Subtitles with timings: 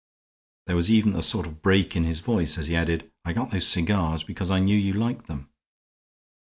[0.65, 3.51] There was even a sort of break in his voice as he added, "I got
[3.51, 5.49] those cigars because I knew you liked them."